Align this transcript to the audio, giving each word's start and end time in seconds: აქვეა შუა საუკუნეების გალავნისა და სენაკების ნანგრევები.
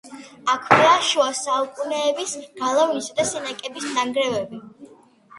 აქვეა 0.51 0.93
შუა 1.09 1.25
საუკუნეების 1.39 2.33
გალავნისა 2.61 3.17
და 3.19 3.25
სენაკების 3.33 3.85
ნანგრევები. 3.99 4.63